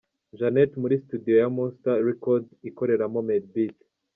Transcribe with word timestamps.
Janet 0.39 0.71
muri 0.81 0.95
Studio 1.03 1.33
ya 1.41 1.49
Monster 1.55 1.95
Record 2.09 2.43
ikoreramo 2.69 3.19
Made 3.27 3.47
Beat. 3.53 3.77